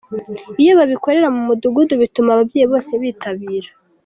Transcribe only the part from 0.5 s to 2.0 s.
Iyo babikorera mu mudugudu